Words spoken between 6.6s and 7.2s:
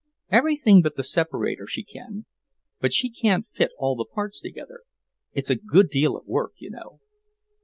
know."